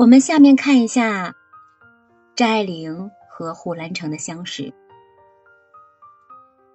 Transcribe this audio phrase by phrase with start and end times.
[0.00, 1.34] 我们下面看一下
[2.34, 4.72] 张爱玲和胡兰成的相识。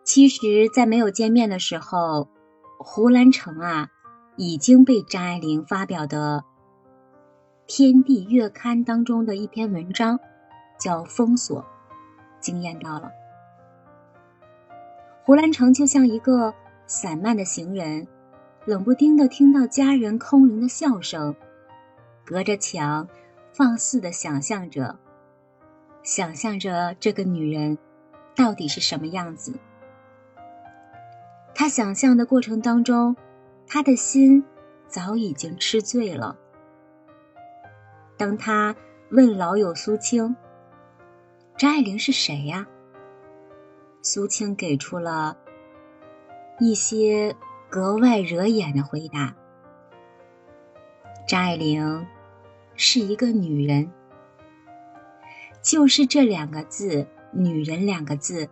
[0.04, 2.30] 其实，在没有见面的时候，
[2.78, 3.90] 胡兰成啊
[4.36, 6.44] 已经被张爱玲发表的
[7.66, 10.20] 《天地月刊》当中的一篇文章
[10.80, 11.62] 叫《封锁》
[12.40, 13.10] 惊艳到了。
[15.24, 16.54] 胡兰成就像一个
[16.86, 18.08] 散漫的行人，
[18.66, 21.36] 冷不丁的听到家人空灵的笑声，
[22.26, 23.08] 隔着墙
[23.54, 24.98] 放肆的想象着，
[26.02, 27.78] 想象着这个女人
[28.36, 29.54] 到底是什么样子。
[31.54, 33.16] 他想象的过程当中，
[33.68, 34.44] 他的心
[34.88, 36.36] 早已经吃醉了。
[38.18, 38.76] 当他
[39.12, 40.36] 问老友苏青
[41.56, 42.66] ：“张爱玲是谁呀？”
[44.02, 45.38] 苏青给出了
[46.60, 47.36] 一些
[47.70, 49.36] 格外惹眼的回答
[51.28, 52.06] ：“张爱玲
[52.76, 53.92] 是一个女人。”
[55.62, 58.50] 就是这两个字，“女人”两个字。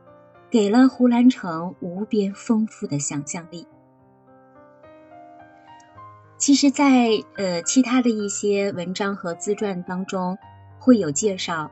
[0.50, 3.66] 给了胡兰成无边丰富的想象力。
[6.38, 10.38] 其实，在呃其他的一些文章和自传当中，
[10.78, 11.72] 会有介绍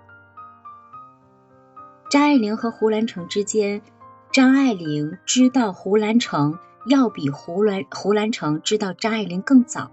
[2.09, 3.83] 张爱玲和胡兰成之间，
[4.31, 9.91] 张爱玲知道胡兰成要比胡兰胡兰成知道张爱玲更早。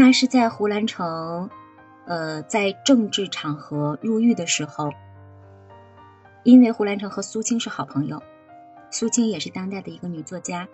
[0.00, 1.50] 那是在胡兰成
[2.06, 4.92] 呃在政治场合入狱的时候。
[6.44, 8.22] 因为胡兰成和苏青是好朋友，
[8.92, 10.68] 苏青也是当代的一个女作家。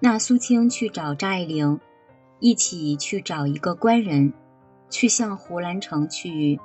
[0.00, 1.78] 那苏青去找张爱玲，
[2.40, 4.32] 一起去找一个官人，
[4.90, 6.58] 去向胡兰成去，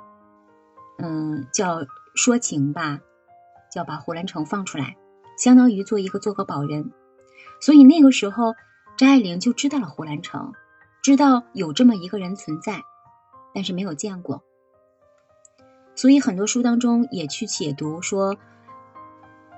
[0.98, 2.98] 嗯，叫说情吧，
[3.70, 4.96] 叫把胡兰成放出来，
[5.38, 6.90] 相当于做一个做个保人。
[7.60, 8.52] 所以那个时候，
[8.96, 10.52] 张爱玲就知道了胡兰成，
[11.02, 12.80] 知道有这么一个人存在，
[13.52, 14.40] 但是没有见过。
[15.96, 18.36] 所以很多书当中也去解读说，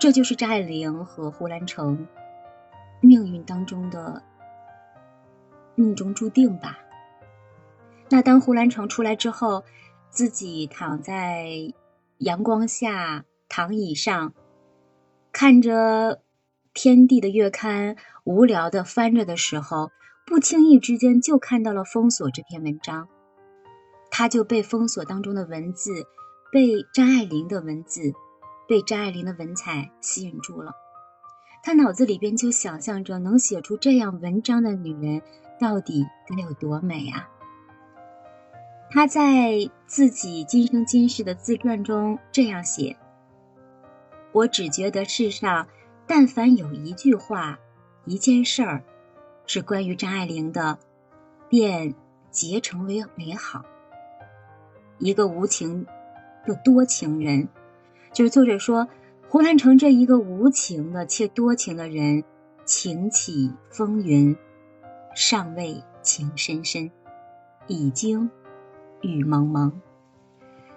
[0.00, 2.08] 这就是张爱玲和胡兰成
[3.02, 4.22] 命运当中的
[5.74, 6.78] 命中注定吧。
[8.08, 9.64] 那当胡兰成出来之后，
[10.08, 11.46] 自己躺在
[12.18, 14.32] 阳光下躺椅上，
[15.30, 16.22] 看着
[16.72, 19.90] 天地的月刊，无聊的翻着的时候，
[20.26, 23.08] 不轻易之间就看到了《封锁》这篇文章，
[24.10, 25.90] 他就被《封锁》当中的文字。
[26.52, 28.12] 被张爱玲的文字，
[28.68, 30.72] 被张爱玲的文采吸引住了，
[31.64, 35.20] 他脑子里边就想象着能写出这样文章的女人
[35.58, 37.28] 到底该有多美啊！
[38.88, 42.96] 他在自己今生今世的自传中这样写
[44.30, 45.66] ：“我只觉得世上，
[46.06, 47.58] 但凡有一句话、
[48.04, 48.84] 一件事儿，
[49.46, 50.78] 是关于张爱玲的，
[51.48, 51.94] 便
[52.30, 53.64] 结成为美好。
[54.98, 55.86] 一个无情。”
[56.46, 57.48] 的多情人，
[58.12, 58.86] 就是作者说，
[59.30, 62.22] 胡兰成这一个无情的且多情的人，
[62.66, 64.36] 情起风云，
[65.14, 66.90] 尚未情深深，
[67.66, 68.30] 已经
[69.00, 69.80] 雨蒙蒙。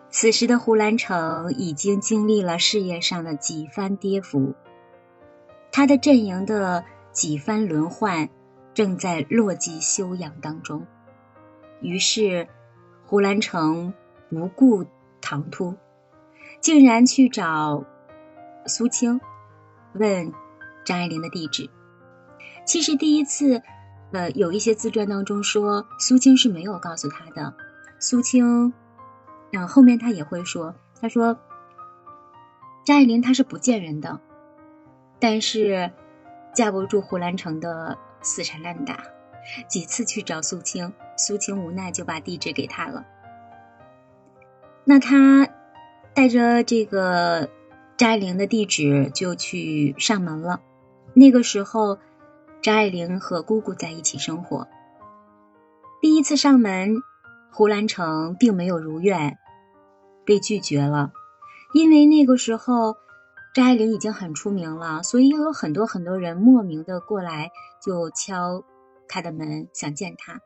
[0.09, 4.55] 此时的胡兰成已经经历了事业上的几番跌伏，
[5.69, 8.29] 他的阵营的几番轮换，
[8.77, 10.85] 正在落寂休养当中。
[11.81, 12.47] 于是，
[13.07, 13.91] 胡兰成
[14.29, 14.85] 不顾。
[15.19, 15.75] 唐突，
[16.61, 17.83] 竟然去找
[18.67, 19.19] 苏青，
[19.93, 20.31] 问
[20.85, 21.67] 张爱玲的地址。
[22.65, 23.63] 其实第一次，
[24.11, 27.51] 呃，有一些自传当中说苏青是没有告诉他的。
[27.99, 28.71] 苏青，
[29.53, 31.35] 嗯，后面他也会说，他说
[32.85, 34.21] 张爱玲她是不见人的，
[35.19, 35.91] 但是
[36.53, 39.03] 架不住胡兰成的死缠烂打，
[39.67, 43.05] 几次去找苏青，苏青无奈就把地址给他了。
[44.83, 45.47] 那他
[46.13, 47.49] 带着这个
[47.97, 50.61] 张爱玲的地址就去上门了。
[51.13, 51.97] 那个时候，
[52.61, 54.67] 张爱玲和姑姑在一起生活。
[56.01, 56.95] 第一次上门，
[57.51, 59.37] 胡兰成并没有如愿，
[60.25, 61.11] 被拒绝了。
[61.73, 62.95] 因为那个时候
[63.57, 67.49] 张爱玲已经很出名了，所以又有很多很多人莫名的过来
[67.81, 68.63] 就敲
[69.07, 70.39] 她的门，想见她。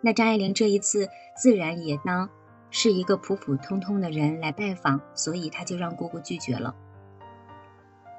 [0.00, 1.08] 那张爱玲这一次
[1.40, 2.28] 自然也当。
[2.70, 6.74] 是一个普普通通的人来拜访，所以他就让姑姑拒绝了。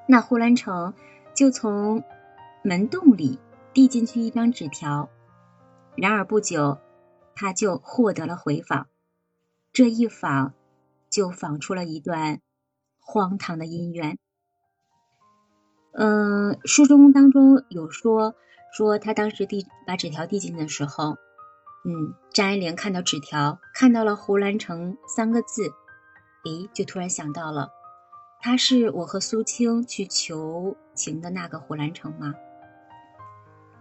[0.07, 0.94] 那胡兰成
[1.35, 2.01] 就从
[2.63, 3.38] 门洞里
[3.74, 5.09] 递进去一张纸条，
[5.95, 6.80] 然而不久
[7.35, 8.88] 他就获得了回访。
[9.74, 10.53] 这一访
[11.12, 12.39] 就访出了一段
[13.00, 14.18] 荒唐的姻缘。
[15.91, 18.36] 嗯，书中当中有说
[18.71, 21.18] 说他当时递把纸条递进的时候，
[21.83, 25.63] 嗯，张爱玲看到纸条，看到了胡兰成三个字，
[26.45, 27.71] 诶，就突然想到了，
[28.39, 32.35] 他是我和苏青去求情的那个胡兰成吗？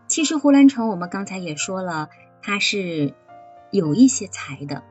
[0.07, 2.09] 其实胡兰成，我们刚才也说了，
[2.41, 3.15] 他是
[3.71, 4.83] 有一些才的，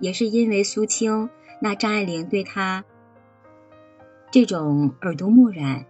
[0.00, 1.28] 也是因为苏青，
[1.60, 2.86] 那张爱玲对他
[4.30, 5.84] 这种耳濡目染，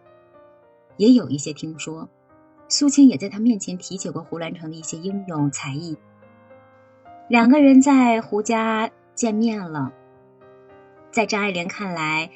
[0.99, 2.11] 也有一些听说。
[2.69, 5.97] 苏青也在他面前提起过胡兰成的一些英勇才艺。
[7.27, 9.95] 两个人在胡家见面了，
[11.11, 12.31] 在张爱玲看来，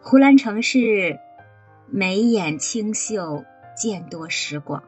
[0.00, 1.18] 胡兰成是
[1.88, 3.44] 眉眼清秀，
[3.76, 4.84] 见多识广，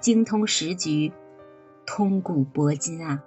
[0.00, 1.10] 精通时局，
[1.86, 3.22] 通古博今啊。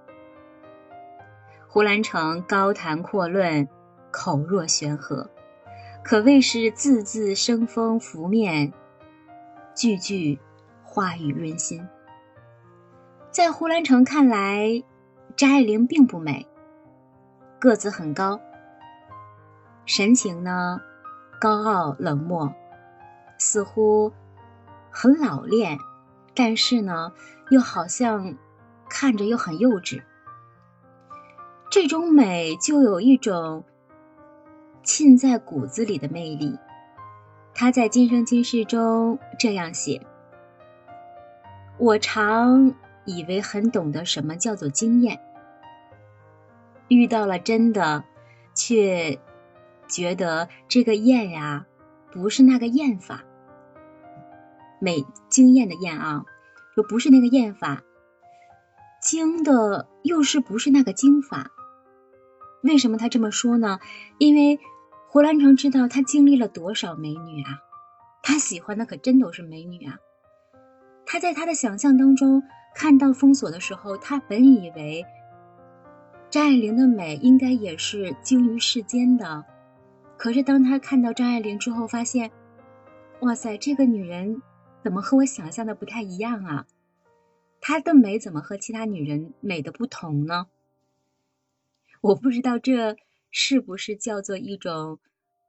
[1.68, 3.68] 胡兰成高谈阔论，
[4.12, 5.30] 口若悬河，
[6.04, 8.74] 可谓是字字生风拂面，
[9.76, 10.40] 句句。
[10.84, 11.88] 话语润心，
[13.32, 14.84] 在胡兰成看来，
[15.38, 16.46] 张爱玲并不美，
[17.62, 18.42] 个子很高，
[19.86, 20.82] 神情呢
[21.40, 22.54] 高傲冷漠，
[23.38, 24.12] 似乎
[24.92, 25.78] 很老练，
[26.36, 27.14] 但是呢
[27.52, 28.36] 又好像
[28.90, 30.04] 看着又很幼稚。
[31.70, 33.64] 这种美就有一种
[34.84, 36.60] 沁在骨子里的魅力。
[37.62, 40.02] 他在《今生今世》中这样写。
[41.78, 42.74] 我常
[43.06, 45.20] 以为很懂得什么叫做经验，
[46.88, 48.04] 遇到了真的，
[48.56, 49.20] 却
[49.88, 51.68] 觉得这个验呀，
[52.12, 53.24] 不是那个验法，
[54.80, 56.26] 美经验的验啊，
[56.74, 57.84] 说不是那个验法，
[59.04, 61.52] 经的又是不是那个经法？
[62.64, 63.80] 为什么他这么说呢？
[64.18, 64.60] 因为
[65.14, 67.60] 胡兰成知道他经历了多少美女啊，
[68.24, 70.00] 他喜欢的可真都是美女啊。
[71.06, 72.42] 他在他的想象当中
[72.74, 75.06] 看到封锁的时候，他本以为
[76.30, 79.44] 张爱玲的美应该也是精于世间的。
[80.16, 82.32] 可是当他看到张爱玲之后，发现，
[83.20, 84.42] 哇塞，这个女人
[84.82, 86.68] 怎么和我想象的不太一样啊？
[87.60, 90.48] 她的美怎么和其他女人美的不同呢？
[92.00, 92.96] 我不知道这
[93.32, 95.00] 是不是叫做一种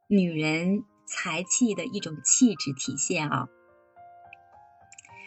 [0.08, 3.49] 女人才气的一种气质体现啊？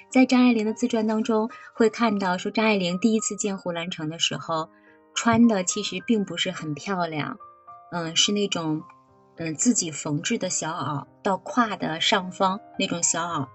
[0.09, 4.69] 在张爱玲的自传当中，会看到说张爱玲第一次见胡兰成的时候，
[5.13, 7.37] 穿的其实并不是很漂亮，
[7.91, 8.81] 嗯，是那种
[9.35, 13.47] 嗯自己缝制的小袄，到胯的上方那种小袄，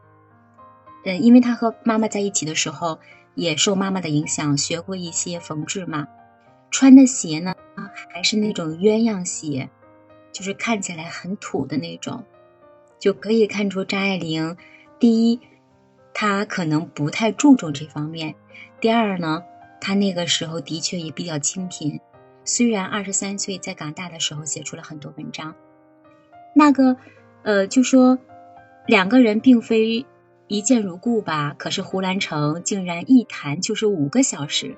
[1.06, 3.00] 嗯，因为她和妈妈在一起的时候，
[3.35, 6.06] 也受妈妈的影响学过一些缝制嘛，
[6.70, 7.55] 穿的鞋呢
[8.08, 9.69] 还是那种鸳鸯鞋，
[10.32, 12.25] 就是看起来很土的那种，
[12.99, 14.56] 就可以看出张爱玲
[14.99, 15.41] 第一。
[16.12, 18.35] 她可能不太注重这方面。
[18.81, 19.44] 第二呢，
[19.81, 22.00] 她那个时候的确也比较清贫，
[22.44, 25.55] 虽然二十三岁在港大的时候写出了很多文章。
[26.52, 26.97] 那个，
[27.43, 28.19] 呃，就说
[28.87, 30.05] 两个人并非
[30.49, 31.55] 一见如故吧。
[31.56, 34.76] 可是胡兰成竟然一谈就是五个小时，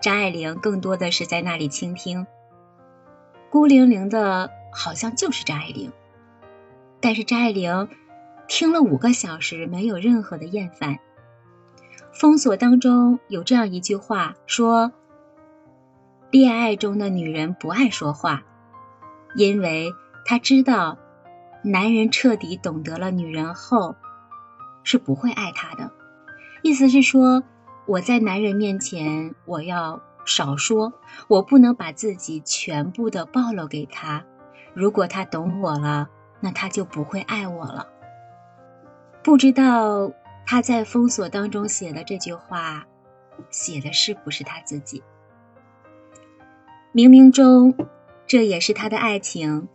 [0.00, 2.26] 张爱玲更多的是在那里倾听，
[3.50, 5.92] 孤零零的，好像就是张爱玲。
[7.00, 7.88] 但是张爱玲。
[8.48, 11.00] 听了五个小时，没有任何的厌烦。
[12.12, 14.92] 封锁当中有这样一句话说
[16.30, 18.44] ：“恋爱中的女人不爱说话，
[19.34, 19.92] 因为
[20.24, 20.96] 她知道，
[21.64, 23.96] 男人彻底懂得了女人后，
[24.84, 25.90] 是不会爱她的。
[26.62, 27.42] 意思是说，
[27.84, 30.92] 我在男人面前我要少说，
[31.28, 34.22] 我不能把自己全部的暴露给他。
[34.74, 37.88] 如果他懂我了，那他就不会爱我了。”
[39.24, 40.12] 不知道
[40.44, 42.86] 他在封锁当中写的这句话，
[43.50, 45.02] 写的是不是他自己？
[46.92, 47.74] 冥冥中，
[48.26, 49.68] 这也是他的爱情，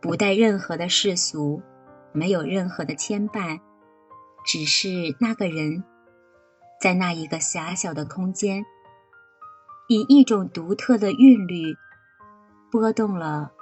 [0.00, 1.62] 不带任何的世俗，
[2.12, 3.60] 没有任何的牵绊，
[4.44, 5.82] 只是那个人，
[6.80, 8.64] 在那一个狭小的空间，
[9.86, 11.76] 以一种独特的韵律，
[12.70, 13.52] 拨动了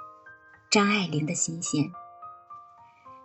[0.71, 1.91] 张爱玲的心弦。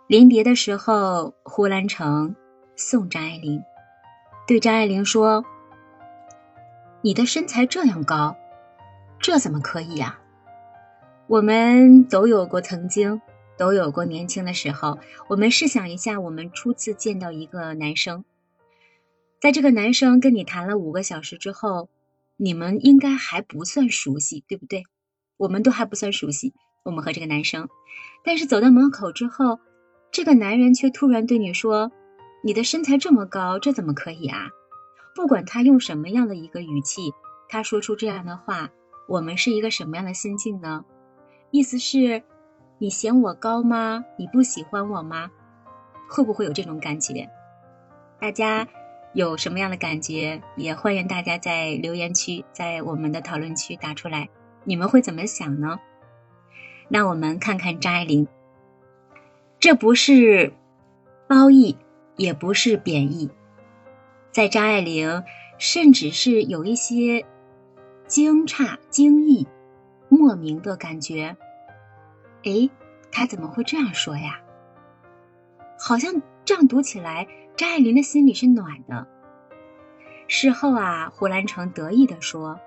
[0.07, 2.35] 临别的时候，胡兰成
[2.75, 3.61] 送张爱玲，
[4.45, 5.45] 对张爱玲说
[7.01, 8.35] ：“你的身材这样高，
[9.17, 10.19] 这怎么可以呀？
[11.27, 13.21] 我们都有过曾经，
[13.57, 14.99] 都有过年轻的时候。
[15.29, 18.25] 我们试想一下，我们初次见到一个男生，
[19.39, 21.87] 在这个男生跟你谈了五个小时之后，
[22.41, 24.83] 你们应该还不算熟悉，对不对？
[25.37, 26.53] 我们都还不算熟悉，
[26.83, 27.67] 我们和这个男生，
[28.23, 29.59] 但是走到门口之后。”
[30.11, 31.91] 这个男人却突然对你说
[32.43, 34.47] ：“你的身材这么高，这怎么可以啊？
[35.13, 37.13] 不管他用什么样的一个语气，
[37.47, 38.71] 他说出这样的话，
[39.07, 40.83] 我们是一个什么样的心境呢？
[41.51, 42.23] 意思是，
[42.79, 44.03] 你嫌我高吗？
[44.17, 45.29] 你不喜欢我吗？
[46.09, 47.29] 会不会有这种感觉？
[48.19, 48.67] 大家
[49.13, 50.41] 有什么样的感觉？
[50.55, 54.29] 也欢迎大家在留言区，在我们的讨论区打出来，
[54.63, 55.79] 你们会怎么想呢？
[56.87, 58.27] 那我们看看张爱玲，
[59.59, 60.53] 这不是
[61.27, 61.75] 褒义，
[62.17, 63.29] 也不是贬义，
[64.31, 65.23] 在张爱玲
[65.57, 67.25] 甚至是有一些
[68.05, 69.47] 惊诧、惊异、
[70.07, 71.35] 莫名的感觉。
[72.43, 72.69] 哎，
[73.11, 74.39] 他怎么会这样说呀？
[75.79, 77.27] 好像这样读起来，
[77.59, 79.05] 张爱玲的心里是暖的。
[80.29, 82.57] 事后啊，胡兰成得意地说：“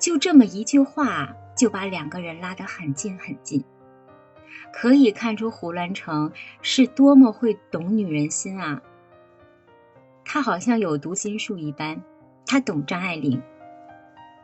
[0.00, 3.62] 就这么一句话，就把两个人拉得很近很近。”
[4.72, 6.32] 可以看出胡兰成
[6.62, 8.80] 是多么会懂女人心啊！
[10.24, 12.02] 他好像有读心术一般，
[12.46, 13.42] 他懂张爱玲。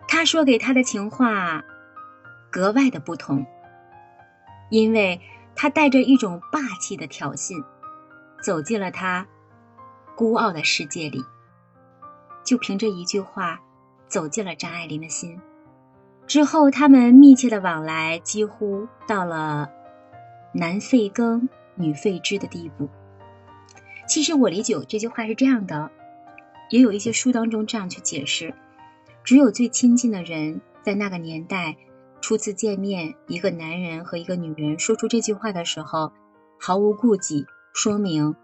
[0.07, 1.65] 他说给她的情话
[2.51, 3.47] 格外的不同。
[4.69, 5.19] 因为
[5.57, 7.65] 他带着一种霸气的挑衅，
[8.43, 9.27] 走进了他
[10.17, 11.25] 孤傲的世界里，
[12.45, 13.61] 就凭这一句话，
[14.07, 15.41] 走进了张爱玲的心。
[16.27, 19.71] 之后，他们密切的往来，几乎到了
[20.53, 22.89] 男废耕，女废织的地步。
[24.07, 25.91] 其实我理解这句话是这样的，
[26.71, 28.55] 也有一些书当中这样去解释：
[29.25, 31.77] 只有最亲近的人，在那个年代。
[32.21, 36.13] 初次见面，一个男人和一个女人说出这句话的时候，
[36.59, 38.35] 毫无顾忌，说明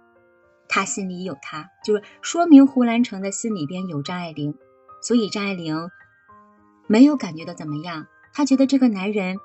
[0.68, 4.54] 他心里有他，就是说明胡兰成的心里边有张爱玲，
[5.02, 5.90] 所以张爱玲
[6.86, 9.38] 没有感觉到怎么样，她觉得这个男人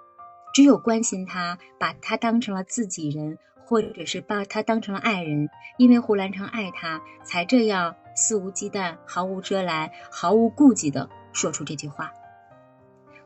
[0.54, 12.12] 只有关心她，把她当成了自己人，或者是把她当成了爱人，因为胡兰成爱她，才这样肆无忌惮、毫无遮拦、毫无顾忌的说出这句话。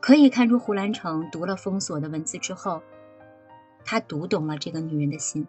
[0.00, 2.82] 可以看出，胡兰成读了封锁的文字之后，
[3.84, 5.46] 他读懂了这个女人的心。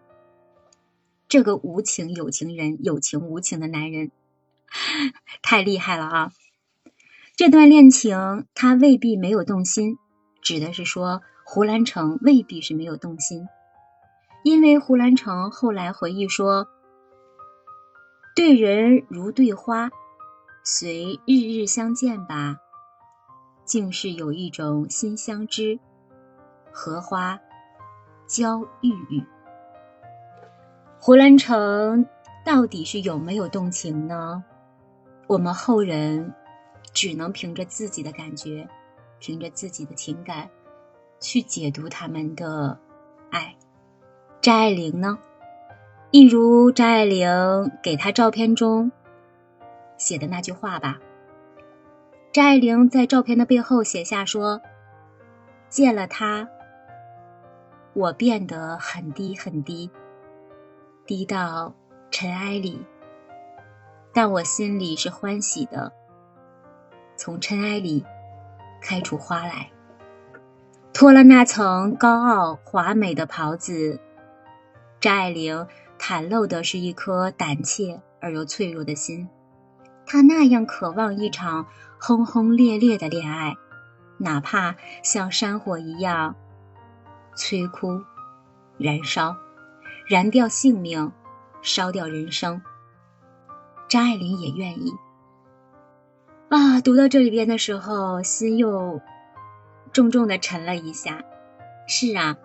[1.35, 4.09] 这个无情有情人，有情无情的男人，
[5.43, 6.31] 太厉害了啊！
[7.35, 9.97] 这段恋情他未必没有动心，
[10.41, 13.49] 指的是说胡兰成未必是没有动心，
[14.45, 16.69] 因为胡兰成后来回忆说
[18.33, 19.89] ：“对人如对花，
[20.63, 22.55] 虽日日相见吧。”
[23.67, 25.77] 竟是有一种心相知，
[26.71, 27.37] 荷花
[28.25, 29.21] 娇郁郁。
[31.05, 32.03] 胡兰成
[32.43, 34.43] 到底是有没有动情呢？
[35.27, 36.33] 我们后人
[36.95, 38.67] 只能凭着自己的感觉，
[39.19, 40.49] 凭着自己的情感
[41.19, 42.79] 去解读他们的
[43.29, 43.55] 爱。
[44.41, 45.19] 张爱玲呢？
[46.09, 47.29] 一如张爱玲
[47.83, 48.91] 给她照片中
[49.97, 50.97] 写的那句话吧。
[52.33, 54.59] 张爱玲在照片的背后写下说
[55.69, 56.49] ：“见了他，
[57.93, 59.87] 我变得很低很低，
[61.05, 61.73] 低到
[62.11, 62.85] 尘埃里。
[64.13, 65.91] 但我心里是欢喜的，
[67.15, 68.05] 从尘埃里
[68.81, 69.69] 开出花来。
[70.93, 73.99] 脱了那层高傲华美的袍子，
[74.99, 75.67] 张爱玲
[75.99, 79.27] 袒露的是一颗胆怯而又脆弱的心。
[80.05, 83.55] 她那样渴望一场。”轰轰烈烈的恋爱，
[84.19, 86.35] 哪怕像山火一样
[87.35, 87.99] 摧枯、
[88.77, 89.35] 燃烧、
[90.07, 91.11] 燃掉性命、
[91.63, 92.61] 烧掉人生，
[93.89, 94.93] 张爱玲也愿意。
[96.49, 99.01] 啊，读到这里边的时候，心又
[99.91, 101.23] 重重的沉了一下。
[101.87, 102.37] 是啊，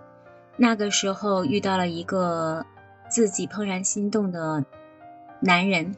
[0.56, 2.64] 那个时候遇到了一个
[3.10, 4.64] 自己怦然心动的
[5.40, 5.94] 男人。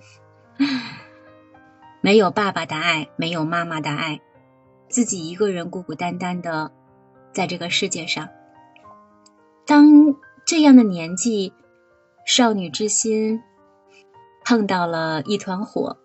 [2.02, 4.20] 没有爸爸的爱，没有妈妈的爱，
[4.88, 6.72] 自己一个人孤孤单单的
[7.32, 8.28] 在这个世界上。
[9.64, 10.16] 当
[10.52, 11.50] 这样的年纪，
[12.26, 13.40] 少女之心
[14.44, 15.96] 碰到了一团火，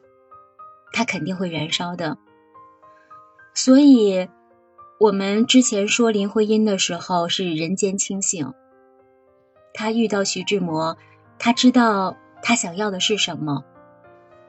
[0.93, 2.17] 它肯定会燃烧的。
[3.53, 4.29] 所以，
[5.01, 8.53] 我们之前说林徽因的时候是人间清醒。
[9.73, 10.97] 她遇到徐志摩，
[11.37, 13.65] 她知道她想要的是什么。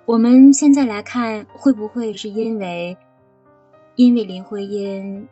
[0.06, 2.96] 我们现在来看，会不会是因为，
[3.96, 5.28] 因为林徽因，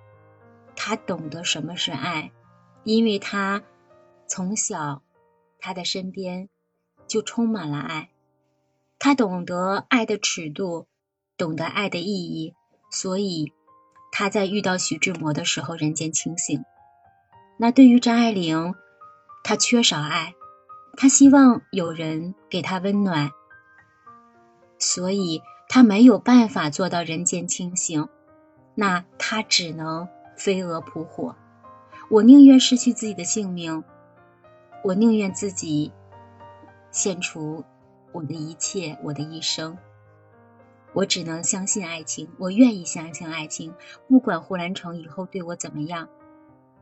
[0.74, 2.32] 她懂得什么是爱，
[2.82, 3.62] 因为她
[4.28, 5.02] 从小，
[5.58, 6.48] 他的身边
[7.06, 8.10] 就充满了爱，
[8.98, 10.86] 他懂得爱的尺度，
[11.36, 12.54] 懂得爱的意义，
[12.90, 13.52] 所以
[14.10, 16.64] 他在遇到徐志摩的时候人间清醒。
[17.58, 18.74] 那对于张爱玲，
[19.42, 20.34] 她缺少爱，
[20.96, 23.30] 她希望有人给她温暖。
[24.78, 28.08] 所以，他没有办法做到人间清醒，
[28.74, 30.06] 那他只能
[30.36, 31.34] 飞蛾扑火。
[32.10, 33.82] 我宁愿失去自己的性命，
[34.82, 35.92] 我宁愿自己
[36.90, 37.64] 献出
[38.12, 39.76] 我的一切，我的一生。
[40.92, 43.74] 我只能相信爱情，我愿意相信爱情，
[44.08, 46.08] 不管胡兰成以后对我怎么样，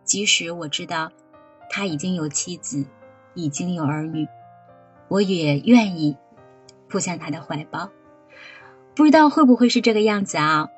[0.04, 1.10] 即使我知道
[1.68, 2.86] 他已经有妻子，
[3.34, 4.28] 已经有儿女，
[5.08, 6.16] 我也愿意
[6.88, 7.90] 扑向他的怀抱。
[8.94, 10.68] 不知道会不会是这个样子啊？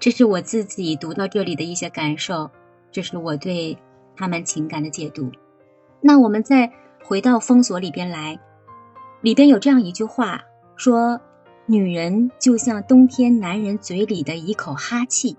[0.00, 2.50] 这是我自己读到这里的一些感受。
[2.90, 3.76] 这是我对
[4.16, 5.30] 他们情感的解读。
[6.00, 6.72] 那我们再
[7.04, 8.38] 回到封锁里边来，
[9.20, 10.42] 里边有这样一句话
[10.76, 11.20] 说
[11.66, 15.36] ：“女人就像冬天男人嘴里的一口哈气，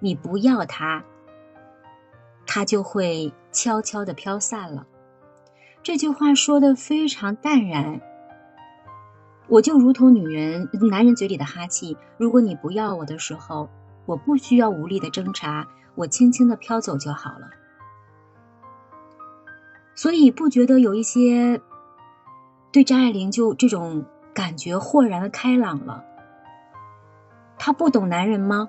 [0.00, 1.04] 你不要它，
[2.46, 4.86] 它就会悄悄的飘散了。”
[5.82, 8.00] 这句话说的非常淡然。
[9.48, 13.68] 我就如同女人男人嘴里的哈气，如果你不要我的时候。
[14.04, 17.48] 我不需要无力的挣扎，我轻轻的飘走就好了。
[19.94, 21.60] 所以不觉得有一些
[22.72, 26.04] 对张爱玲就这种感觉豁然的开朗了。
[27.58, 28.68] 她不懂男人吗？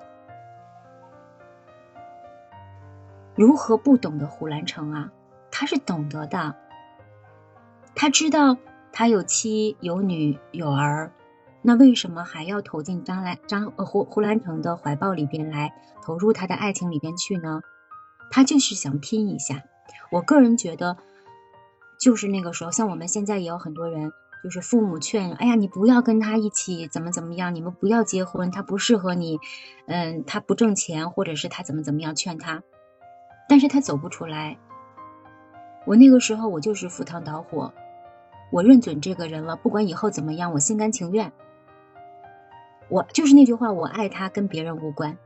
[3.35, 5.11] 如何不懂得胡兰成啊？
[5.49, 6.55] 他是懂得的，
[7.95, 8.57] 他知道
[8.91, 11.11] 他有妻有女有儿。
[11.61, 17.61] 那为什么还要投进张兰张胡胡兰成的怀抱里边来，投入他的爱情里边去呢？
[18.29, 19.63] 他就是想拼一下。
[20.11, 20.97] 我个人觉得，
[22.03, 24.11] 就是那个时候，像我们现在也有很多人，
[24.43, 29.39] 就是父母劝，哎呀，你不要跟他一起，怎么怎么样，你们不要结婚，他不适合你，
[29.87, 32.61] 嗯，他不挣钱，或者是他怎么怎么样劝他，
[33.47, 34.57] 但是他走不出来。
[35.85, 37.73] 我那个时候我就是赴汤蹈火，
[38.51, 41.31] 我认准这个人了，不管以后怎么样，我心甘情愿。
[42.89, 45.17] 我就是那句话，我爱他跟别人无关，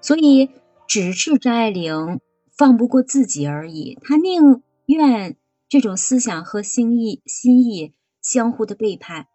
[0.00, 0.50] 所以
[0.86, 2.18] 只是张爱玲
[2.56, 3.98] 放不过自己而已。
[4.02, 5.36] 她宁愿
[5.68, 9.26] 这种思想和心意心意相互的背叛，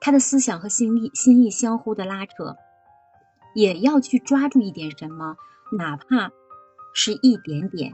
[0.00, 2.56] 他的思想和心意心意相互的拉扯，
[3.54, 5.36] 也要去抓住一点什么，
[5.78, 6.30] 哪怕
[6.94, 7.92] 是一点点。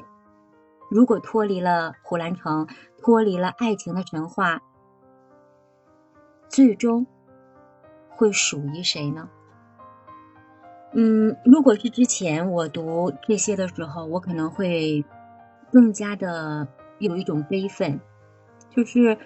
[0.90, 2.66] 如果脱离了胡兰成，
[2.98, 4.62] 脱离了爱情的神话，
[6.48, 7.06] 最终。
[8.14, 9.28] 会属于谁呢？
[10.92, 15.04] 嗯，如果是之前我读这些的时候，我可能会
[15.72, 17.98] 更加的有一种悲愤，
[18.70, 19.16] 就是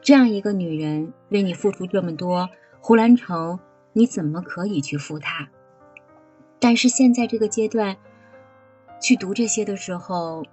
[0.00, 2.48] 这样一个女人为你付出这么多，
[2.80, 3.58] 胡兰成
[3.92, 5.48] 你怎么可以去负她？
[6.60, 7.96] 但是现在这个阶段
[9.00, 10.44] 去读这些的时候，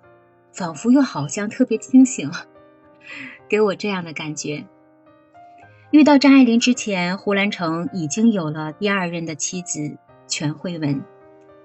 [0.52, 2.32] 仿佛又好像特别清醒，
[3.48, 4.66] 给我这样的感觉。
[5.92, 11.04] 遇到张爱玲之前，胡兰成已经有了第二任的妻子全慧文，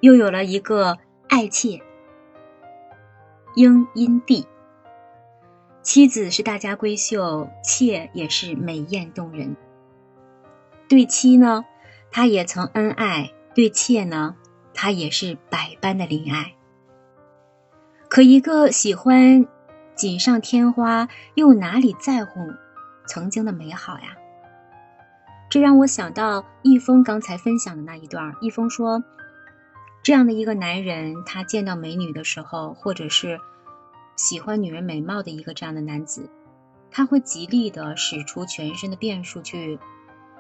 [0.01, 0.99] 又有了一个
[1.29, 1.81] 爱妾
[3.55, 4.47] 英音帝。
[5.83, 9.57] 妻子是大家闺秀，妾也是美艳动人。
[10.89, 11.65] 对妻呢，
[12.11, 14.37] 他也曾恩爱；对妾呢，
[14.75, 16.55] 他也是百般的怜爱。
[18.09, 19.47] 可一个喜欢
[19.95, 22.41] 锦上添花，又哪里在乎？
[23.07, 24.17] 曾经的美好呀，
[25.49, 28.35] 这让我想到易峰刚才分享的那一段。
[28.43, 29.03] 易峰说，
[30.03, 33.39] 这样的一个男人，他见到美女的时候，或者是
[34.17, 36.31] 喜欢女人美貌的一个这样的男子，
[36.91, 39.79] 他会极力的使出全身的变数去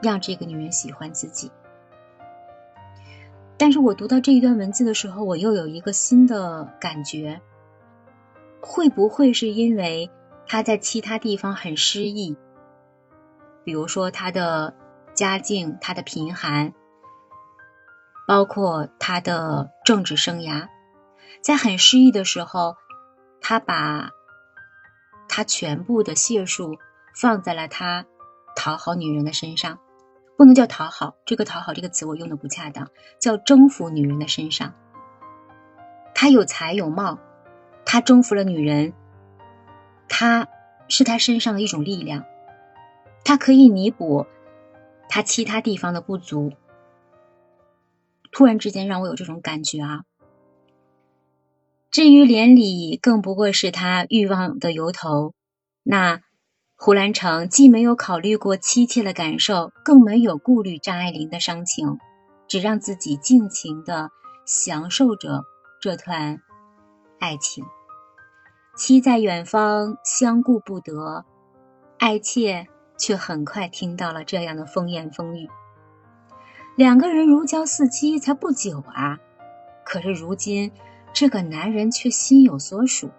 [0.03, 1.51] 让这个女人喜欢自己。
[3.59, 7.40] 但是我读到这一段文字的时候，我又有一个新的感觉，
[8.61, 10.09] 会不会是因为
[10.47, 12.37] 他在其他地方很失意？
[13.64, 14.75] 比如说他的
[15.12, 16.73] 家境、他的贫寒，
[18.29, 20.69] 包括他的政治生涯，
[21.41, 22.77] 在很失意的时候，
[23.41, 24.11] 他把
[25.27, 26.77] 他全部的解数
[27.14, 28.05] 放在了他
[28.55, 29.79] 讨好女人的身上，
[30.37, 34.75] 不能叫讨好，这个讨好这个词我用的不恰当，叫征服女人的身上。
[36.14, 37.19] 他有才有貌，
[37.87, 38.93] 他征服了女人，
[40.07, 40.47] 他
[40.87, 42.27] 是他身上的一种力量。
[43.25, 44.27] 他可以弥补
[45.09, 46.53] 他其他地方的不足。
[48.38, 50.03] 突然之间让我有这种感觉啊！
[51.90, 55.35] 至于连理，更不过是他欲望的由头。
[55.83, 56.20] 那
[56.77, 61.98] 胡兰成既没有考虑过妻妾的感受，更没有顾虑张爱玲的伤情，
[62.46, 64.11] 只让自己尽情的
[64.46, 65.42] 享受着
[65.81, 66.40] 这段
[67.18, 67.64] 爱情。
[68.77, 71.24] 妻在远方，相顾不得；
[71.98, 72.68] 爱妾。
[73.01, 75.48] 却很快听到了这样的风言风语。
[76.79, 79.19] 两个人如胶似漆才不久啊，
[79.85, 80.71] 可是如今
[81.12, 83.11] 这个男人却心有所属，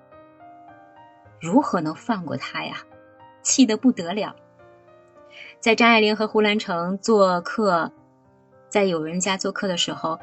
[1.42, 2.78] 如何能放过他呀？
[3.42, 4.34] 气得不得了。
[5.60, 7.92] 在张爱玲和胡兰成做客，
[8.70, 10.18] 在有人家做客的时候，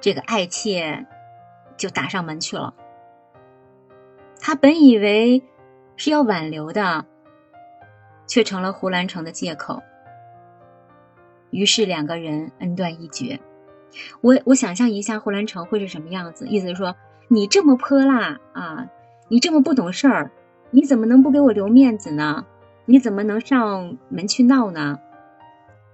[0.00, 1.06] 这个爱妾
[1.76, 2.74] 就打上门去了。
[4.40, 5.44] 他本以为
[5.94, 7.06] 是要挽留的，
[8.26, 9.80] 却成了胡兰成的借口。
[11.56, 13.40] 于是两个人恩断义绝。
[14.20, 16.94] 我我想象一下胡兰成会是什么样子，意思是说
[17.28, 18.86] 你这么泼辣啊，
[19.28, 20.30] 你这么不懂事儿，
[20.70, 22.44] 你怎么能不给我留面子呢？
[22.84, 24.98] 你怎么能上门去闹呢？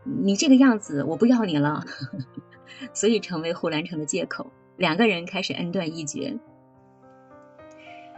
[0.04, 1.84] 你这个样子，我不要你了，
[2.92, 4.50] 所以成为胡兰成的借口。
[4.76, 6.36] 两个人开始恩断义绝。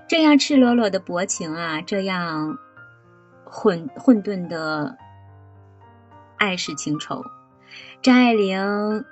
[0.08, 2.56] 这样赤裸裸的薄情啊，这样
[3.44, 4.96] 混混沌的
[6.36, 7.22] 爱是情仇，
[8.04, 9.02] 张爱玲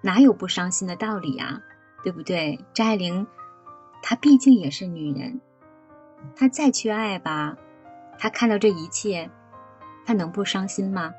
[0.00, 1.60] 哪有不伤心的道理啊？
[2.02, 2.58] 对不对？
[2.72, 3.26] 张爱玲
[4.00, 5.38] 她毕竟也是女人，
[6.34, 7.54] 她再缺爱吧，
[8.18, 9.28] 她看到这一切，
[10.06, 11.12] 她能不伤心吗？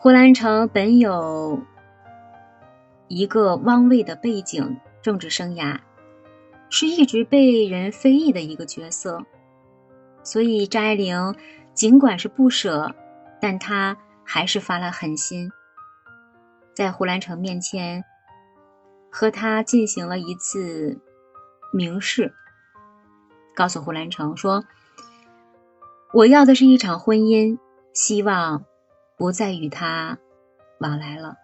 [0.00, 1.62] 胡兰成本有
[3.06, 5.78] 一个汪魏的背景，政治生涯。
[6.68, 9.24] 是一直被人非议的一个角色，
[10.24, 11.36] 所以张爱玲
[11.74, 12.92] 尽管是不舍，
[13.40, 15.50] 但她还是发了狠心，
[16.74, 18.04] 在胡兰成面前
[19.10, 20.98] 和他进行了一次
[21.72, 22.34] 明示，
[23.54, 24.64] 告诉胡兰成说
[26.12, 27.58] ：“我要的是一场婚姻，
[27.92, 28.64] 希望
[29.16, 30.18] 不再与他
[30.78, 31.36] 往来了。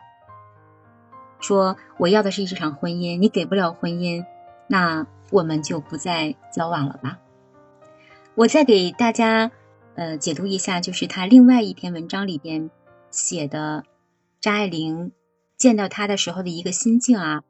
[1.40, 4.24] 说我要的是一场婚姻，你给不了婚姻，
[4.66, 7.20] 那。”我们就不再交往了吧。
[8.34, 9.52] 我再给大家
[10.00, 12.70] 呃解读一下，就是他另外一篇文章里边
[13.10, 13.84] 写的
[14.40, 15.12] 张爱玲
[15.58, 17.42] 见到他的时候的一个心境啊。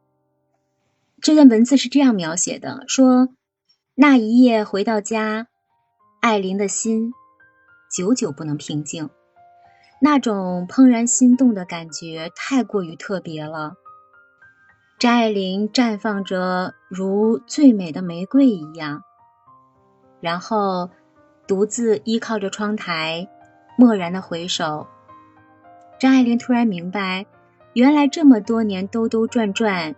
[1.21, 3.29] 这段文字是这样描写的：说
[3.95, 5.47] 那一夜回到家，
[6.19, 7.13] 爱玲的心
[7.89, 9.09] 久久不能平静，
[10.01, 13.75] 那种怦然心动的感觉太过于特别了。
[14.99, 19.03] 张爱玲绽放着如最美的玫瑰一样，
[20.19, 20.89] 然后
[21.47, 23.27] 独自依靠着窗台，
[23.77, 24.87] 漠然的回首。
[25.99, 27.25] 张爱玲突然明白，
[27.73, 29.95] 原来这么多年兜兜转转，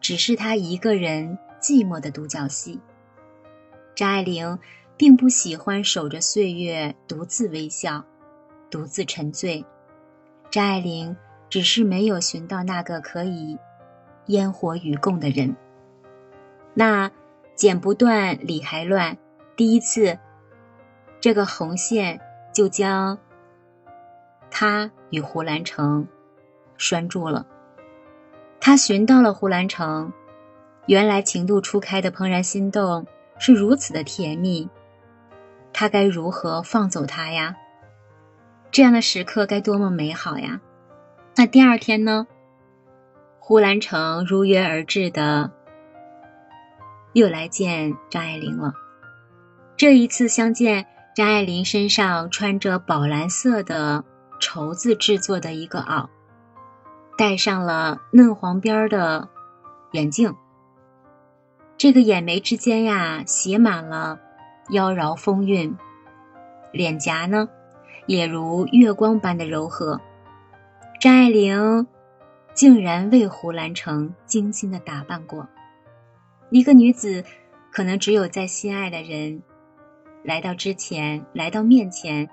[0.00, 2.80] 只是她一个人寂寞的独角戏。
[3.94, 4.58] 张爱玲
[4.96, 8.04] 并不喜欢守着岁月独自微笑，
[8.70, 9.64] 独自沉醉。
[10.50, 11.16] 张爱玲
[11.48, 13.58] 只是没有寻到那个可以。
[14.28, 15.54] 烟火与共的人，
[16.72, 17.10] 那
[17.54, 19.18] 剪不断，理还乱。
[19.54, 20.18] 第一次，
[21.24, 22.20] 这个红线
[22.52, 23.18] 就将
[24.50, 26.06] 他与胡兰成
[26.76, 27.46] 拴住了。
[28.60, 30.12] 他寻到了胡兰成，
[30.84, 33.06] 原来情窦初开的怦然心动
[33.38, 34.68] 是如此的甜蜜，
[35.72, 37.56] 他该如何放走他呀？
[38.70, 40.60] 这样的时刻该多么美好呀！
[41.36, 42.26] 那第二天呢？
[43.38, 45.50] 胡兰成如约而至的
[47.14, 48.74] 又来见张爱玲了。
[49.74, 54.04] 这一次相见，张爱玲身上穿着宝蓝色的
[54.40, 56.08] 绸子制作的一个袄，
[57.16, 59.28] 戴上了嫩黄边的
[59.92, 60.34] 眼镜。
[61.76, 64.18] 这个眼眉之间呀，写满了
[64.70, 65.76] 妖娆风韵，
[66.72, 67.48] 脸颊呢，
[68.06, 70.00] 也如月光般的柔和。
[71.00, 71.86] 张爱玲。
[72.54, 75.48] 竟然为胡兰成精心的打扮过。
[76.50, 77.24] 一个女子，
[77.72, 79.42] 可能只有在心爱的人
[80.24, 82.28] 来到之前，来到面前，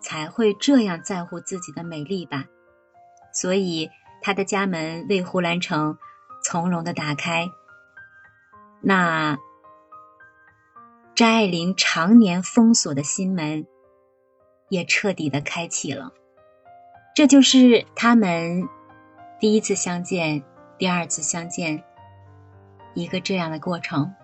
[0.00, 2.44] 才会这样在乎自己的美丽吧。
[3.32, 3.90] 所以，
[4.22, 5.98] 他的家门为胡兰成
[6.42, 7.48] 从容的打开，
[8.80, 9.36] 那
[11.14, 13.66] 张爱玲常年封锁的心门，
[14.68, 16.12] 也彻底的开启了。
[17.14, 18.68] 这就是他们。
[19.38, 20.42] 第一次相见，
[20.78, 21.84] 第二次相见，
[22.94, 24.14] 一个这样的过程，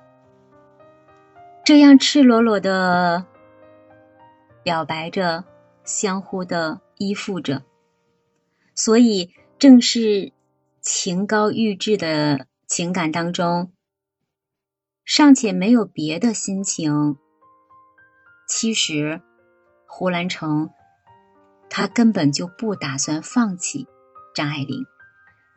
[1.64, 3.24] 这样赤裸裸的
[4.64, 5.44] 表白着，
[5.84, 7.62] 相互的依附着，
[8.74, 10.32] 所以正是
[10.80, 13.70] 情高欲滞的情感当中，
[15.04, 17.16] 尚且没有别的心情。
[18.48, 19.22] 其实，
[19.86, 20.68] 胡兰成
[21.70, 23.86] 他根本就不打算放弃
[24.34, 24.84] 张爱玲。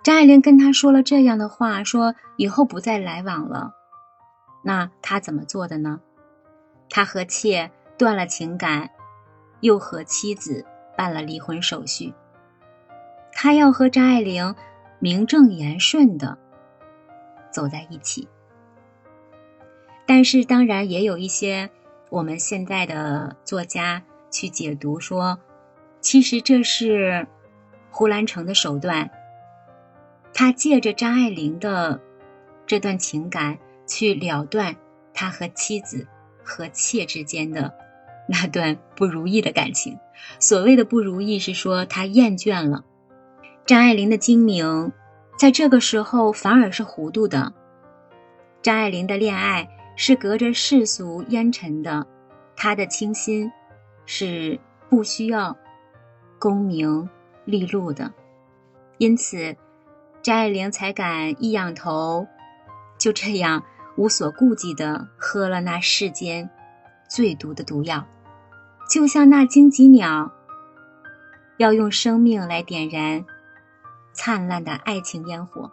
[0.04, 3.72] 张爱玲跟他说了这样的话，说以后不再来往了。
[4.68, 6.02] 那他怎么做的呢？
[6.90, 8.90] 他和妾断了情感，
[9.62, 10.66] 又和妻子
[10.98, 12.16] 办了离婚手续。
[13.32, 14.56] 他要和张爱玲
[14.98, 16.40] 名正言顺的
[17.52, 18.28] 走在一起。
[20.08, 21.70] 但是，当然也有一些
[22.10, 24.02] 我们现在的作家
[24.32, 25.38] 去解读说，
[26.02, 27.28] 其实这是
[27.92, 29.12] 胡兰成的手段。
[30.34, 32.02] 他借着张爱玲的
[32.66, 34.76] 这段情感去了断
[35.14, 36.08] 他和妻子
[36.44, 37.74] 和妾之间的
[38.30, 40.00] 那段不如意的感情。
[40.40, 42.84] 所谓的不如意，是说他厌倦了
[43.66, 44.92] 张爱玲的精明，
[45.38, 47.54] 在这个时候反而是糊涂的。
[48.62, 52.08] 张爱玲的恋爱是隔着世俗烟尘的，
[52.56, 53.52] 她的清新
[54.06, 55.56] 是不需要
[56.40, 57.10] 功名
[57.46, 58.12] 利禄的，
[58.98, 59.56] 因此。
[60.24, 62.26] 张爱玲才敢一仰头，
[62.98, 63.64] 就这样
[63.98, 66.50] 无所顾忌地喝了那世间
[67.10, 68.06] 最毒的毒药，
[68.90, 70.32] 就像那荆棘鸟
[71.58, 73.26] 要用生命来点燃
[74.14, 75.72] 灿烂的爱情烟火。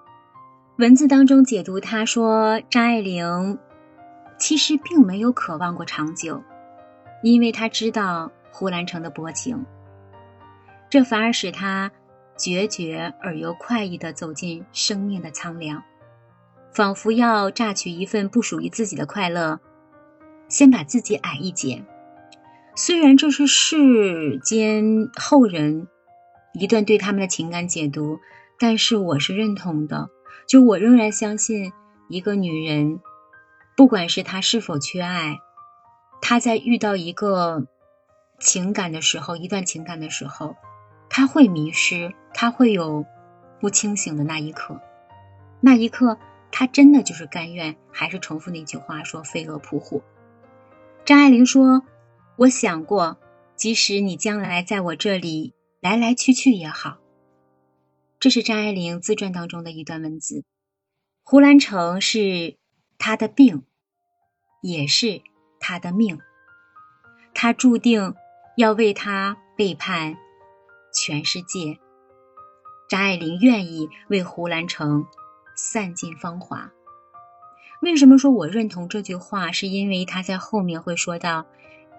[0.78, 3.58] 文字当中解读，他说张爱玲
[4.38, 6.42] 其实并没有渴望过长久，
[7.22, 9.64] 因为他知道胡兰成的薄情，
[10.88, 11.90] 这反而使他。
[12.34, 15.80] 决绝而又快意地走进生命的苍凉，
[16.72, 19.60] 仿佛要榨取一份不属于自己的快乐，
[20.48, 21.84] 先把自己矮一截。
[22.74, 25.88] 虽然这是世间后人
[26.54, 28.18] 一段对他们的情感解读，
[28.58, 30.08] 但是我是认同的。
[30.48, 31.72] 就我仍然相信，
[32.08, 33.00] 一个女人，
[33.76, 35.38] 不管是她是否缺爱，
[36.20, 37.66] 她在遇到一个
[38.38, 40.56] 情感的时候，一段情感的时候。
[41.10, 43.04] 她会迷失，她会有
[43.60, 44.80] 不清醒的那一刻，
[45.60, 46.16] 那一刻
[46.52, 50.00] 他真的就是甘愿，还是重复那句话说“飞蛾扑火”。
[51.04, 51.82] 张爱玲说
[52.36, 53.18] ：“我想过，
[53.56, 56.98] 即使你将来在我这里来来去去也好。”
[58.20, 60.44] 这是张爱玲自传当中的一段文字。
[61.24, 62.56] 胡兰成是
[62.98, 63.64] 他的病，
[64.60, 65.22] 也是
[65.58, 66.20] 他的命，
[67.34, 68.14] 他注定
[68.56, 70.16] 要为他背叛。
[70.94, 71.78] 全世界，
[72.88, 75.06] 张爱玲愿意为胡兰成
[75.64, 76.72] 散尽芳华。
[77.82, 79.52] 为什么说我认同这句话？
[79.52, 81.46] 是因为他在后面会说到，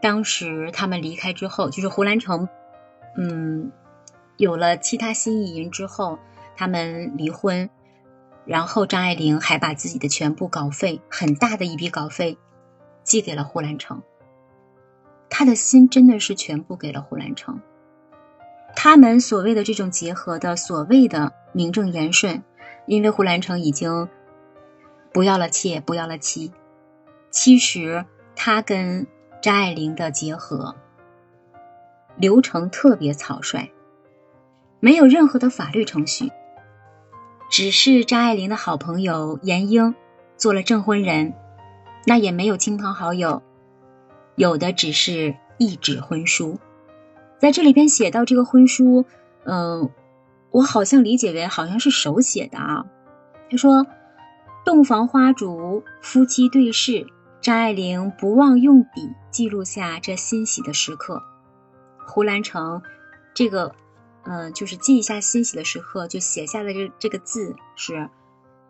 [0.02, 2.49] 当时他们离开之后，就是胡兰成，
[3.17, 3.71] 嗯，
[4.36, 6.19] 有了其他新意人之后，
[6.58, 7.69] 他们离婚，
[8.45, 12.38] 然后张爱玲还把自己的全部稿费，很大的一笔稿费，
[13.06, 14.04] 寄给了胡兰成。
[15.30, 17.62] 他的心真的是全部给了胡兰成。
[18.76, 22.43] 他们所谓的这种结合的所谓的名正言顺，
[22.86, 24.10] 因为胡兰成已经
[25.12, 26.52] 不要了妾，不要了妻。
[27.30, 29.08] 其实他跟
[29.41, 30.76] 张爱玲的结合
[32.15, 33.72] 流程特别草率，
[34.80, 36.32] 没有任何的法律程序，
[37.50, 39.96] 只是张爱玲的好朋友闫英
[40.38, 41.34] 做了证婚人，
[42.06, 43.41] 那也没有亲朋好友，
[44.36, 46.60] 有的只是一纸婚书。
[47.39, 49.06] 在这里边写到这个婚书，
[49.43, 49.89] 嗯，
[50.54, 52.86] 我好像理解为好像是手写的啊。
[53.50, 53.88] 他说
[54.63, 57.08] ：“洞房花烛，夫妻对视，
[57.42, 61.22] 张爱玲不忘用笔记录下这欣喜的时刻。”
[62.06, 62.84] 胡兰成，
[63.34, 63.74] 这个，
[64.26, 68.08] 嗯，就是记一下欣喜的时刻，就写下了这这个字是：“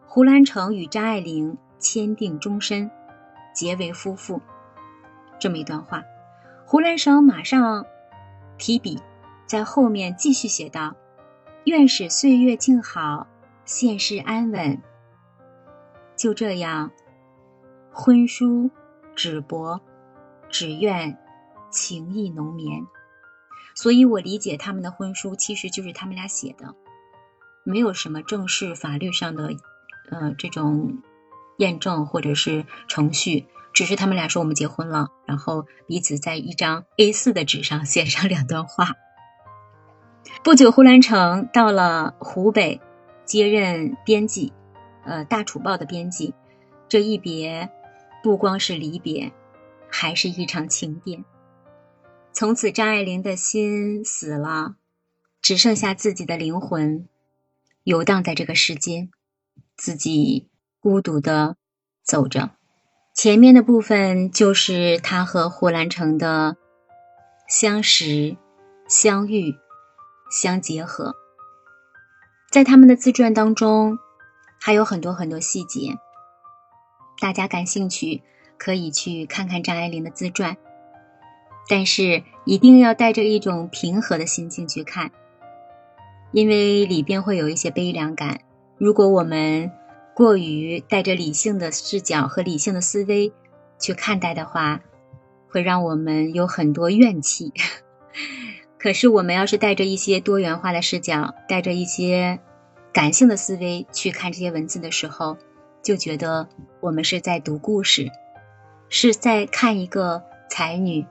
[0.07, 2.89] 胡兰成与张爱玲签订终身，
[3.53, 4.41] 结为夫妇。”
[5.37, 6.01] 这么一段话，
[6.65, 7.85] 胡兰成马上。
[8.57, 9.01] 提笔，
[9.45, 10.95] 在后面继续写道
[11.65, 13.27] ：“愿使岁月静好，
[13.65, 14.81] 现世安稳。”
[16.15, 16.91] 就这样，
[17.91, 18.69] 婚书
[19.15, 19.81] 纸薄，
[20.49, 21.17] 只愿
[21.71, 22.81] 情意浓绵。
[23.75, 26.75] 所以我理解他们的婚书其实就是他们俩写的，
[27.63, 29.49] 没有什么正式法律上的，
[30.11, 31.01] 呃，这种
[31.57, 33.47] 验证或者是程序。
[33.73, 38.91] 只是他们俩说我们结婚了，然后彼此在一张 A4 的纸上写上两段话。
[40.43, 42.81] 不久，胡兰成到了湖北，
[43.23, 44.51] 接任编辑，
[45.05, 46.33] 呃，《大楚报》的编辑。
[46.89, 47.69] 这一别，
[48.21, 49.31] 不光是离别，
[49.89, 51.23] 还是一场情变。
[52.33, 54.75] 从此，张爱玲的心死了，
[55.41, 57.07] 只剩下自己的灵魂
[57.85, 59.09] 游荡在这个世间，
[59.77, 60.49] 自己
[60.81, 61.55] 孤独的
[62.03, 62.49] 走着。
[63.15, 66.57] 前面的部分就是他和胡兰成的
[67.47, 68.35] 相识、
[68.89, 69.55] 相遇、
[70.33, 71.15] 相结合。
[72.51, 73.99] 在他们的自传当中，
[74.59, 75.97] 还有很多很多细节，
[77.21, 78.21] 大家感兴趣
[78.57, 80.57] 可以去看看张爱玲的自传。
[81.69, 85.11] 但是一定要带着一种平和的心情去看，
[86.31, 88.41] 因为里边会有一些悲凉感。
[88.77, 89.71] 如果我们
[90.13, 93.31] 过于带着理性的视角和理性的思维
[93.79, 94.81] 去看待的话，
[95.49, 97.53] 会让我们有很多怨气。
[98.83, 102.41] 可是我们要是带着一些多元化的视角，带着一些
[102.91, 105.37] 感性的思维去看这些文字的时候，
[105.81, 106.49] 就觉得
[106.81, 108.11] 我们是在读故事，
[108.89, 111.05] 是在看一个才女。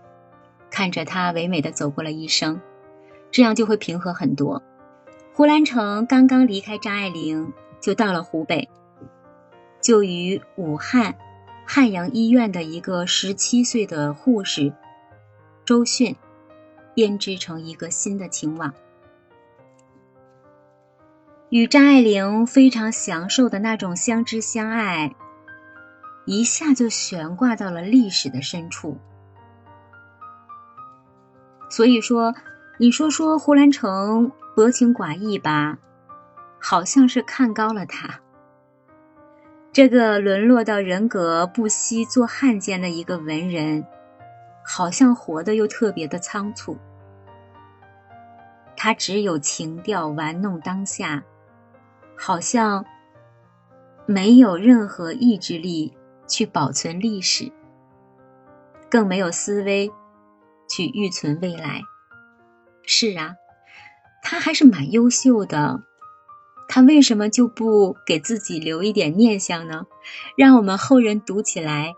[0.71, 2.61] 看着她唯美的走过了一生，
[3.31, 4.63] 这样就会平和很多。
[5.33, 8.69] 胡兰成刚刚离开张爱玲，就到了湖北，
[9.81, 11.15] 就与武汉
[11.67, 14.75] 汉阳医院的一个十七岁的护士
[15.65, 16.17] 周迅
[16.95, 18.73] 编织成一个新的情网，
[21.49, 25.15] 与张爱玲非常享受的那种相知相爱，
[26.27, 28.99] 一下就悬挂到了历史的深处。
[31.71, 32.35] 所以说，
[32.79, 35.79] 你说说胡兰成薄情寡义吧，
[36.61, 38.21] 好像是看高了他。
[39.73, 43.87] 这个沦落到人格不惜做汉奸的一个文人，
[44.64, 46.77] 好像活得又特别的仓促。
[48.77, 51.22] 他只有情调玩弄当下，
[52.16, 52.85] 好像
[54.07, 55.96] 没有任何意志力
[56.27, 57.53] 去保存历史，
[58.90, 59.90] 更没有思维。
[60.68, 61.83] 去预存未来，
[62.85, 63.35] 是啊，
[64.22, 65.83] 他还是蛮优秀的。
[66.66, 69.85] 他为什么就不给自己留一点念想呢？
[70.35, 71.92] 让我们后人读起来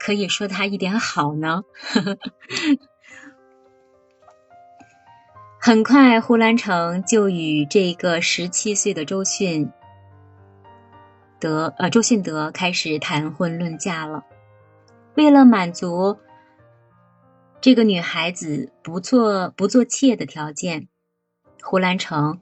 [0.00, 1.62] 可以说他一点好呢？
[5.60, 9.70] 很快，胡兰成就与这个十七岁的周迅
[11.38, 14.24] 德呃周迅德开始谈婚论嫁了。
[15.14, 16.18] 为了满足。
[17.62, 20.88] 这个女孩子不做不做妾的条件，
[21.60, 22.40] 胡兰成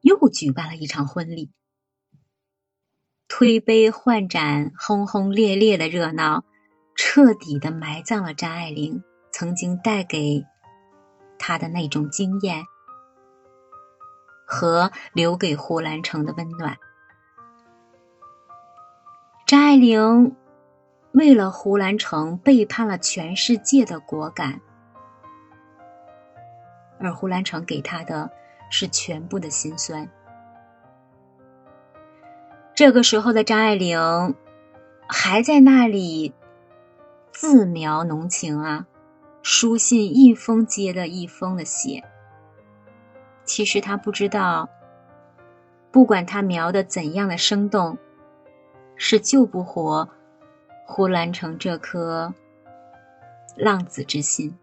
[0.00, 1.50] 又举办了一场婚礼，
[3.26, 6.44] 推杯换盏、轰轰烈烈的热闹，
[6.94, 10.44] 彻底的埋葬了张爱玲曾经带给
[11.38, 12.64] 他的那种惊艳
[14.46, 16.76] 和留给胡兰成的温暖。
[19.46, 20.36] 张爱玲。
[21.14, 24.60] 为了胡兰成背叛了全世界的果敢，
[26.98, 28.32] 而胡兰成给他的
[28.68, 30.10] 是全部的心酸。
[32.74, 34.34] 这个时候的张爱玲
[35.08, 36.34] 还在那里
[37.34, 38.86] 自描浓情啊，
[39.42, 42.04] 书信一封接着一封的写。
[43.44, 44.68] 其实他不知道，
[45.90, 47.98] 不管他描的怎样的生动，
[48.94, 50.08] 是救不活。
[50.86, 52.32] 胡兰成这颗
[53.56, 54.56] 浪子之心。